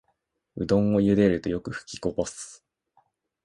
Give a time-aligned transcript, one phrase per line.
[0.55, 2.65] うどんをゆでるとよくふきこぼす